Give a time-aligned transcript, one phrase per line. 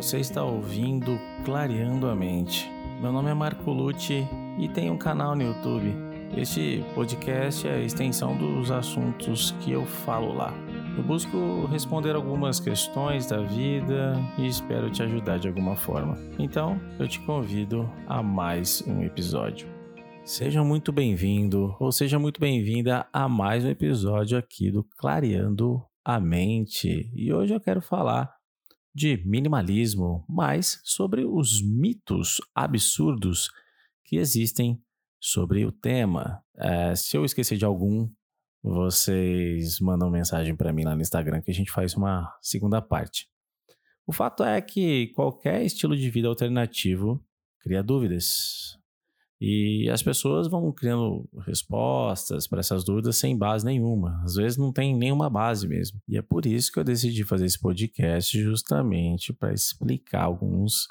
[0.00, 2.66] Você está ouvindo Clareando a Mente.
[3.02, 4.26] Meu nome é Marco Lucci
[4.58, 5.94] e tenho um canal no YouTube.
[6.34, 10.54] Este podcast é a extensão dos assuntos que eu falo lá.
[10.96, 16.16] Eu busco responder algumas questões da vida e espero te ajudar de alguma forma.
[16.38, 19.68] Então, eu te convido a mais um episódio.
[20.24, 26.18] Seja muito bem-vindo ou seja muito bem-vinda a mais um episódio aqui do Clareando a
[26.18, 27.12] Mente.
[27.14, 28.39] E hoje eu quero falar
[28.94, 33.50] de minimalismo, mas sobre os mitos absurdos
[34.04, 34.82] que existem
[35.20, 36.42] sobre o tema.
[36.56, 38.10] É, se eu esquecer de algum,
[38.62, 43.28] vocês mandam mensagem para mim lá no Instagram que a gente faz uma segunda parte.
[44.06, 47.24] O fato é que qualquer estilo de vida alternativo
[47.60, 48.79] cria dúvidas.
[49.40, 54.20] E as pessoas vão criando respostas para essas dúvidas sem base nenhuma.
[54.22, 55.98] Às vezes não tem nenhuma base mesmo.
[56.06, 60.86] E é por isso que eu decidi fazer esse podcast justamente para explicar alguns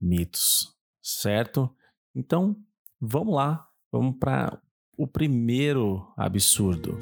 [0.00, 1.70] mitos, certo?
[2.16, 2.56] Então,
[2.98, 4.58] vamos lá, vamos para
[4.96, 6.96] o primeiro absurdo.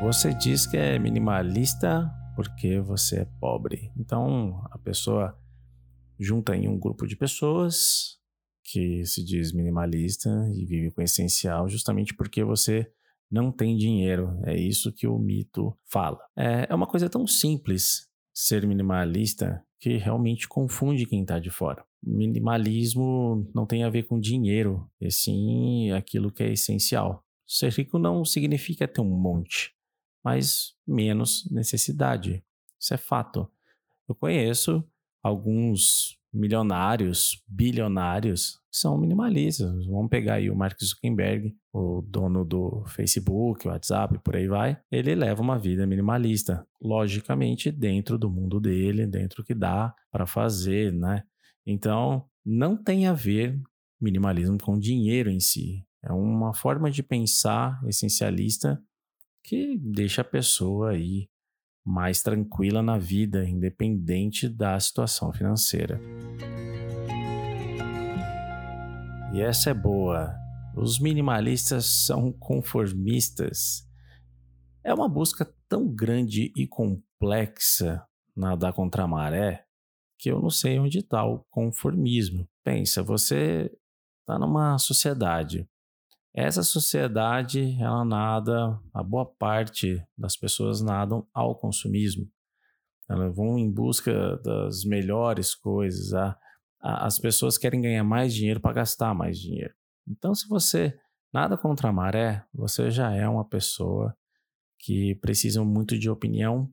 [0.00, 3.90] Você diz que é minimalista porque você é pobre.
[3.96, 5.36] Então, a pessoa
[6.18, 8.19] junta em um grupo de pessoas
[8.64, 12.90] que se diz minimalista e vive com essencial justamente porque você
[13.30, 14.40] não tem dinheiro.
[14.44, 16.18] É isso que o mito fala.
[16.36, 21.84] É, é uma coisa tão simples ser minimalista que realmente confunde quem está de fora.
[22.02, 27.24] Minimalismo não tem a ver com dinheiro, e sim aquilo que é essencial.
[27.46, 29.74] Ser rico não significa ter um monte,
[30.24, 32.44] mas menos necessidade.
[32.78, 33.50] Isso é fato.
[34.08, 34.84] Eu conheço
[35.22, 39.86] alguns milionários, bilionários, são minimalistas.
[39.86, 44.78] Vamos pegar aí o Mark Zuckerberg, o dono do Facebook, WhatsApp, por aí vai.
[44.90, 50.26] Ele leva uma vida minimalista, logicamente dentro do mundo dele, dentro do que dá para
[50.26, 51.24] fazer, né?
[51.66, 53.60] Então, não tem a ver
[54.00, 55.84] minimalismo com dinheiro em si.
[56.02, 58.82] É uma forma de pensar essencialista
[59.42, 61.28] que deixa a pessoa aí
[61.84, 66.00] mais tranquila na vida, independente da situação financeira.
[69.32, 70.34] E essa é boa.
[70.76, 73.88] Os minimalistas são conformistas.
[74.84, 78.04] É uma busca tão grande e complexa
[78.36, 79.64] nadar contra a maré
[80.18, 82.46] que eu não sei onde está o conformismo.
[82.62, 83.70] Pensa, você
[84.20, 85.68] está numa sociedade
[86.34, 92.28] essa sociedade, ela nada, a boa parte das pessoas nadam ao consumismo.
[93.08, 96.14] Elas vão em busca das melhores coisas.
[96.14, 96.38] A,
[96.80, 99.74] a, as pessoas querem ganhar mais dinheiro para gastar mais dinheiro.
[100.06, 100.96] Então, se você
[101.32, 104.16] nada contra a maré, você já é uma pessoa
[104.78, 106.70] que precisa muito de opinião.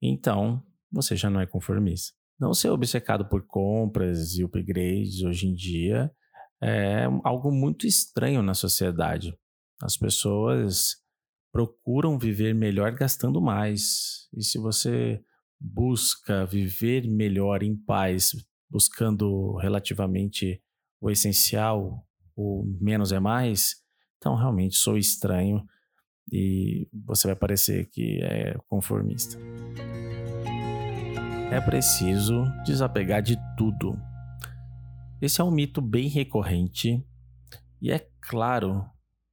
[0.00, 2.16] Então, você já não é conformista.
[2.38, 6.10] Não ser obcecado por compras e upgrades hoje em dia
[6.62, 9.34] é algo muito estranho na sociedade.
[9.82, 10.96] As pessoas
[11.52, 14.28] procuram viver melhor gastando mais.
[14.34, 15.22] E se você
[15.58, 18.32] busca viver melhor em paz,
[18.68, 20.62] buscando relativamente
[21.00, 22.06] o essencial,
[22.36, 23.76] o menos é mais,
[24.18, 25.64] então realmente sou estranho
[26.32, 29.38] e você vai parecer que é conformista.
[31.50, 33.98] É preciso desapegar de tudo
[35.20, 37.04] esse é um mito bem recorrente
[37.80, 38.84] e é claro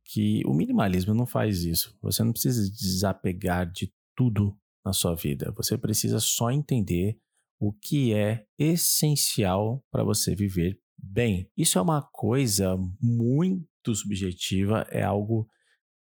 [0.04, 1.98] que o minimalismo não faz isso.
[2.02, 5.54] Você não precisa desapegar de tudo na sua vida.
[5.56, 7.20] Você precisa só entender
[7.60, 11.50] o que é essencial para você viver bem.
[11.58, 15.48] Isso é uma coisa muito subjetiva, é algo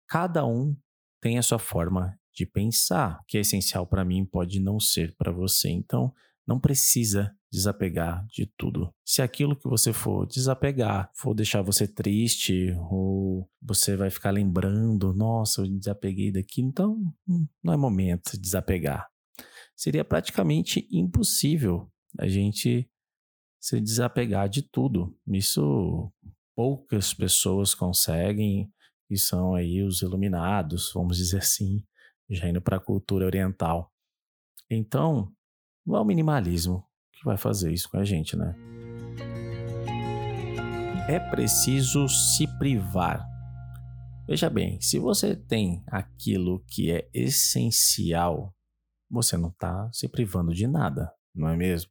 [0.06, 0.76] cada um
[1.20, 3.20] tem a sua forma de pensar.
[3.20, 5.70] O que é essencial para mim pode não ser para você.
[5.70, 6.12] Então,
[6.46, 8.92] não precisa desapegar de tudo.
[9.04, 15.14] Se aquilo que você for desapegar for deixar você triste, ou você vai ficar lembrando,
[15.14, 16.98] nossa, eu desapeguei daqui, então
[17.28, 19.08] hum, não é momento de desapegar.
[19.76, 22.88] Seria praticamente impossível a gente
[23.60, 25.16] se desapegar de tudo.
[25.26, 26.12] Isso
[26.54, 28.70] poucas pessoas conseguem
[29.10, 31.84] e são aí os iluminados, vamos dizer assim,
[32.30, 33.92] já indo para a cultura oriental.
[34.70, 35.32] Então,
[35.84, 36.93] não é o minimalismo que
[37.24, 38.54] vai fazer isso com a gente, né?
[41.08, 43.26] É preciso se privar.
[44.26, 48.54] Veja bem, se você tem aquilo que é essencial,
[49.10, 51.90] você não está se privando de nada, não é mesmo?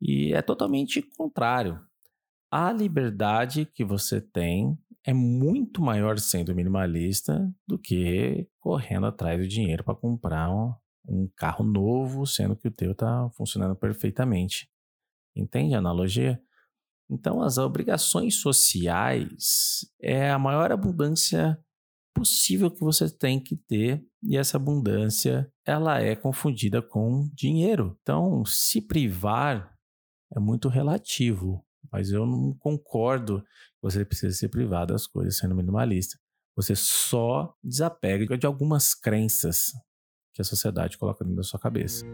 [0.00, 1.80] E é totalmente contrário.
[2.50, 9.46] A liberdade que você tem é muito maior sendo minimalista do que correndo atrás do
[9.46, 10.74] dinheiro para comprar um,
[11.08, 14.68] um carro novo, sendo que o teu está funcionando perfeitamente.
[15.34, 16.40] Entende a analogia?
[17.08, 21.58] Então, as obrigações sociais é a maior abundância
[22.14, 27.96] possível que você tem que ter e essa abundância ela é confundida com dinheiro.
[28.00, 29.76] Então, se privar
[30.34, 35.54] é muito relativo, mas eu não concordo que você precisa se privar das coisas sendo
[35.54, 36.18] minimalista.
[36.56, 39.72] Você só desapega de algumas crenças
[40.36, 42.04] que a sociedade coloca dentro da sua cabeça.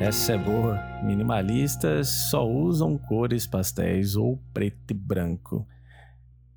[0.00, 0.82] Essa é boa.
[1.04, 5.64] Minimalistas só usam cores pastéis ou preto e branco.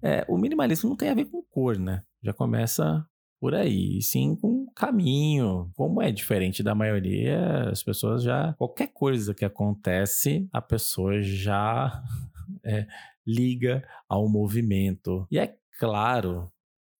[0.02, 2.02] É, o minimalismo não tem a ver com cor, né?
[2.24, 3.06] Já começa
[3.40, 5.70] por aí, sim com caminho.
[5.76, 8.54] Como é diferente da maioria, as pessoas já.
[8.58, 12.04] Qualquer coisa que acontece, a pessoa já
[12.66, 12.88] é,
[13.28, 15.28] liga ao movimento.
[15.30, 16.52] E é claro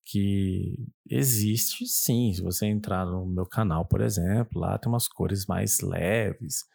[0.10, 2.34] que existe sim.
[2.34, 6.66] Se você entrar no meu canal, por exemplo, lá tem umas cores mais leves.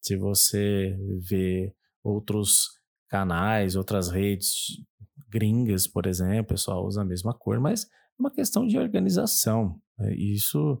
[0.00, 0.96] Se você
[1.28, 2.68] vê outros
[3.08, 4.80] canais, outras redes
[5.28, 7.88] gringas, por exemplo, o pessoal usa a mesma cor, mas é
[8.18, 9.80] uma questão de organização.
[9.98, 10.14] Né?
[10.14, 10.80] Isso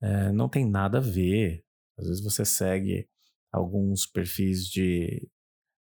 [0.00, 1.62] é, não tem nada a ver.
[1.98, 3.06] Às vezes você segue
[3.52, 5.28] alguns perfis de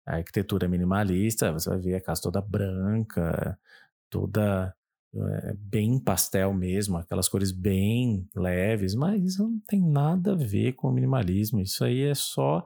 [0.05, 3.59] arquitetura minimalista, você vai ver a casa toda branca,
[4.09, 4.73] toda
[5.17, 10.73] é, bem pastel mesmo, aquelas cores bem leves, mas isso não tem nada a ver
[10.73, 11.61] com o minimalismo.
[11.61, 12.63] Isso aí é só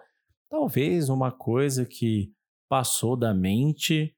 [0.49, 2.31] talvez uma coisa que
[2.67, 4.15] passou da mente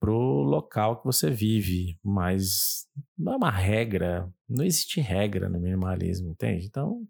[0.00, 2.86] pro local que você vive, mas
[3.16, 6.66] não é uma regra, não existe regra no minimalismo, entende?
[6.66, 7.06] Então,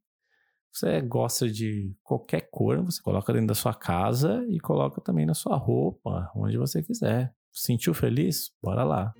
[0.73, 5.35] você gosta de qualquer cor, você coloca dentro da sua casa e coloca também na
[5.35, 7.33] sua roupa, onde você quiser.
[7.53, 8.51] Sentiu feliz?
[8.63, 9.15] Bora lá.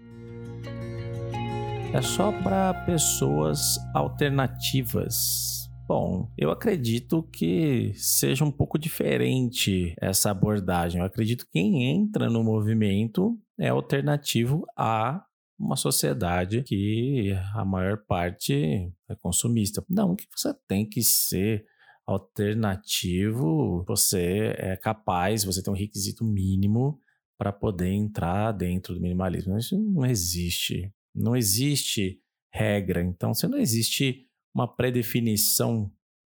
[1.93, 5.51] É só para pessoas alternativas
[5.91, 11.01] Bom, eu acredito que seja um pouco diferente essa abordagem.
[11.01, 15.21] Eu acredito que quem entra no movimento é alternativo a
[15.59, 19.85] uma sociedade que a maior parte é consumista.
[19.91, 21.67] Não que você tem que ser
[22.07, 27.01] alternativo, você é capaz, você tem um requisito mínimo
[27.37, 29.59] para poder entrar dentro do minimalismo.
[29.59, 30.95] Isso não existe.
[31.15, 32.21] Não existe
[32.53, 33.03] regra.
[33.03, 35.91] Então, se não existe uma predefinição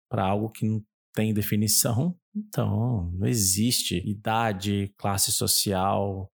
[0.08, 0.82] para algo que não
[1.14, 6.30] tem definição, então não existe idade, classe social,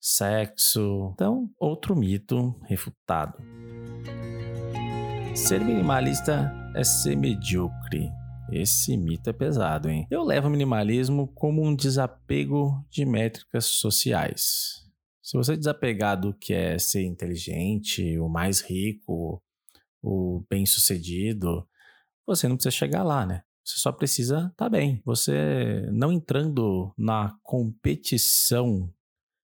[0.00, 1.10] sexo.
[1.14, 3.38] Então, outro mito refutado.
[5.34, 8.10] Ser minimalista é ser medíocre.
[8.50, 10.06] Esse mito é pesado, hein?
[10.08, 14.85] Eu levo o minimalismo como um desapego de métricas sociais.
[15.26, 19.42] Se você desapegar do que é ser inteligente, o mais rico,
[20.00, 21.66] o bem-sucedido,
[22.24, 23.42] você não precisa chegar lá, né?
[23.64, 25.02] Você só precisa estar tá bem.
[25.04, 28.88] Você não entrando na competição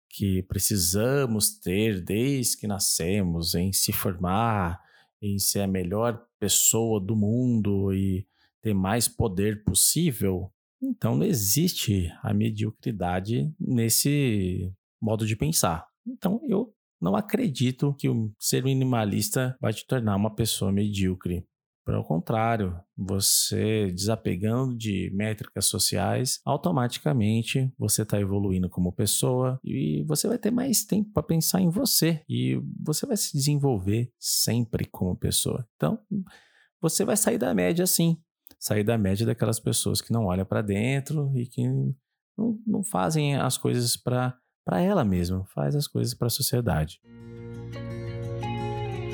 [0.10, 4.82] que precisamos ter desde que nascemos em se formar,
[5.22, 8.26] em ser a melhor pessoa do mundo e
[8.64, 10.52] ter mais poder possível,
[10.82, 15.88] então não existe a mediocridade nesse modo de pensar.
[16.06, 21.46] Então eu não acredito que o ser minimalista vai te tornar uma pessoa medíocre.
[21.86, 30.28] Pelo contrário, você desapegando de métricas sociais, automaticamente você está evoluindo como pessoa e você
[30.28, 35.16] vai ter mais tempo para pensar em você e você vai se desenvolver sempre como
[35.16, 35.66] pessoa.
[35.78, 35.98] Então,
[36.82, 38.18] você vai sair da média sim,
[38.60, 41.66] sair da média daquelas pessoas que não olham para dentro e que
[42.38, 44.38] não, não fazem as coisas para
[44.68, 47.00] para ela mesma, faz as coisas para a sociedade.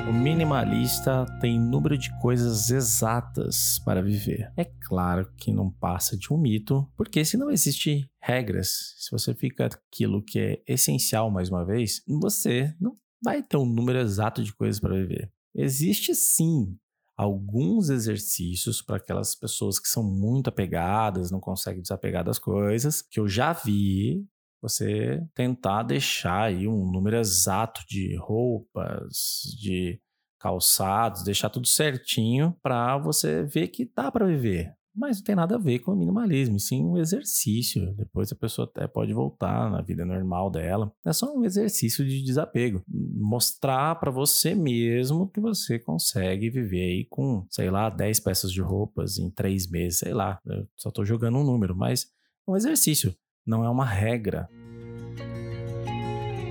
[0.09, 4.51] O minimalista tem número de coisas exatas para viver.
[4.57, 9.35] É claro que não passa de um mito, porque se não existe regras, se você
[9.35, 14.43] fica aquilo que é essencial mais uma vez, você não vai ter um número exato
[14.43, 15.31] de coisas para viver.
[15.53, 16.75] Existe sim
[17.15, 23.19] alguns exercícios para aquelas pessoas que são muito apegadas, não conseguem desapegar das coisas, que
[23.19, 24.25] eu já vi
[24.63, 29.99] você tentar deixar aí um número exato de roupas, de
[30.39, 34.73] calçados, deixar tudo certinho para você ver que dá para viver.
[34.95, 37.93] Mas não tem nada a ver com o minimalismo, sim um exercício.
[37.95, 40.93] Depois a pessoa até pode voltar na vida normal dela.
[41.05, 42.83] É só um exercício de desapego.
[42.87, 48.61] Mostrar para você mesmo que você consegue viver aí com, sei lá, 10 peças de
[48.61, 50.39] roupas em 3 meses, sei lá.
[50.45, 52.07] Eu só tô jogando um número, mas
[52.47, 54.49] um exercício não é uma regra.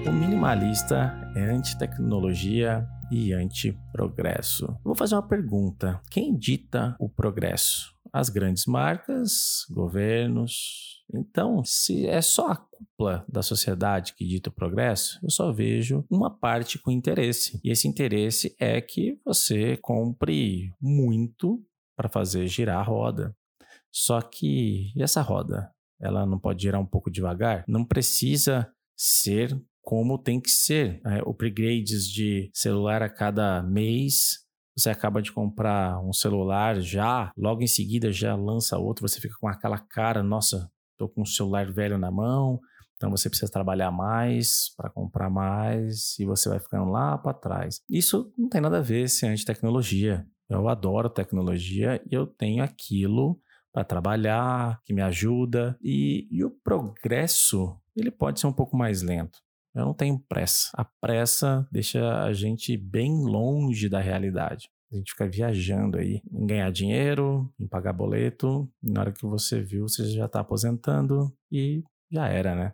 [0.07, 4.77] O minimalista é anti-tecnologia e anti-progresso.
[4.85, 7.95] Vou fazer uma pergunta: quem dita o progresso?
[8.13, 11.03] As grandes marcas, governos.
[11.15, 16.05] Então, se é só a cúpula da sociedade que dita o progresso, eu só vejo
[16.11, 17.61] uma parte com interesse.
[17.63, 21.65] E esse interesse é que você compre muito
[21.97, 23.37] para fazer girar a roda.
[23.91, 25.71] Só que e essa roda?
[26.03, 27.65] Ela não pode girar um pouco devagar?
[27.69, 31.01] Não precisa ser como tem que ser.
[31.07, 34.41] É, upgrades de celular a cada mês.
[34.77, 39.35] Você acaba de comprar um celular já, logo em seguida já lança outro, você fica
[39.39, 42.59] com aquela cara, nossa, tô com um celular velho na mão,
[42.97, 47.81] então você precisa trabalhar mais para comprar mais e você vai ficando lá para trás.
[47.91, 50.27] Isso não tem nada a ver se é anti-tecnologia.
[50.49, 53.39] Eu adoro tecnologia e eu tenho aquilo
[53.73, 59.03] para trabalhar, que me ajuda e, e o progresso ele pode ser um pouco mais
[59.03, 59.39] lento.
[59.75, 60.71] Eu não tenho pressa.
[60.75, 64.69] A pressa deixa a gente bem longe da realidade.
[64.93, 68.71] A gente fica viajando aí em ganhar dinheiro, em pagar boleto.
[68.83, 72.73] na hora que você viu, você já está aposentando e já era, né?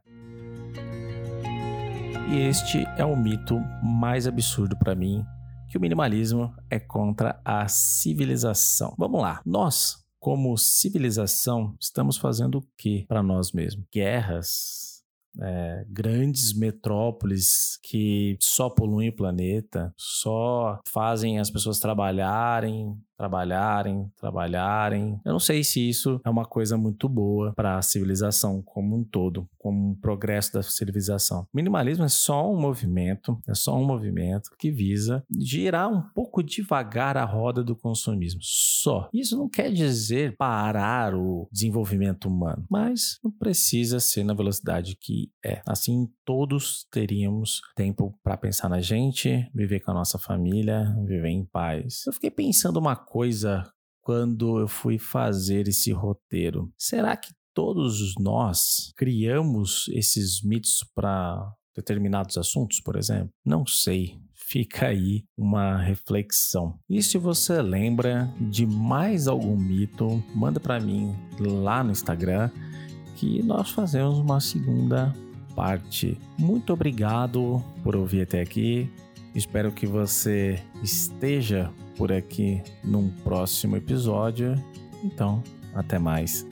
[2.30, 5.24] E este é o mito mais absurdo para mim,
[5.70, 8.94] que o minimalismo é contra a civilização.
[8.98, 9.40] Vamos lá.
[9.46, 13.87] Nós, como civilização, estamos fazendo o que para nós mesmos?
[13.92, 15.02] Guerras,
[15.40, 25.20] é, grandes metrópoles que só poluem o planeta, só fazem as pessoas trabalharem, trabalharem, trabalharem.
[25.25, 29.04] Eu não sei se isso é uma coisa muito boa para a civilização como um
[29.04, 31.46] todo, como um progresso da civilização.
[31.52, 37.16] Minimalismo é só um movimento, é só um movimento que visa girar um pouco devagar
[37.16, 39.08] a roda do consumismo, só.
[39.12, 45.30] Isso não quer dizer parar o desenvolvimento humano, mas não precisa ser na velocidade que
[45.44, 45.60] é.
[45.66, 51.44] Assim, todos teríamos tempo para pensar na gente, viver com a nossa família, viver em
[51.44, 52.06] paz.
[52.06, 53.66] Eu fiquei pensando uma coisa
[54.02, 56.70] quando eu fui fazer esse roteiro.
[56.76, 63.30] Será que todos nós criamos esses mitos para determinados assuntos, por exemplo?
[63.44, 64.18] Não sei.
[64.34, 66.78] Fica aí uma reflexão.
[66.88, 72.50] E se você lembra de mais algum mito, manda para mim lá no Instagram
[73.16, 75.14] que nós fazemos uma segunda
[75.54, 76.18] parte.
[76.38, 78.90] Muito obrigado por ouvir até aqui.
[79.34, 84.54] Espero que você esteja por aqui num próximo episódio.
[85.04, 85.42] Então,
[85.74, 86.46] até mais.